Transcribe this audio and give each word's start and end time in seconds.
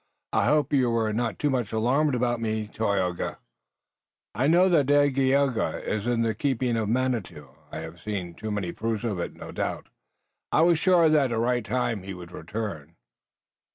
I 0.33 0.45
hope 0.45 0.73
you 0.73 0.89
were 0.89 1.13
not 1.13 1.37
too 1.37 1.51
much 1.51 1.71
alarmed 1.71 2.15
about 2.15 2.41
me, 2.41 2.67
Tayoga." 2.67 3.37
"I 4.33 4.47
know 4.47 4.67
that 4.67 4.87
Dagaeoga 4.87 5.79
is 5.87 6.07
in 6.07 6.23
the 6.23 6.33
keeping 6.33 6.75
of 6.75 6.89
Manitou. 6.89 7.49
I 7.71 7.81
have 7.81 8.01
seen 8.01 8.33
too 8.33 8.49
many 8.49 8.71
proofs 8.71 9.03
of 9.03 9.19
it 9.19 9.35
to 9.35 9.51
doubt. 9.53 9.89
I 10.51 10.61
was 10.61 10.79
sure 10.79 11.07
that 11.07 11.25
at 11.25 11.29
the 11.29 11.37
right 11.37 11.63
time 11.63 12.01
he 12.01 12.15
would 12.15 12.31
return." 12.31 12.95